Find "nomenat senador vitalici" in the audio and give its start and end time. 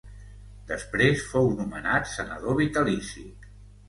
1.59-3.27